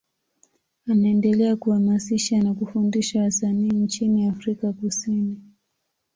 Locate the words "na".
2.41-2.53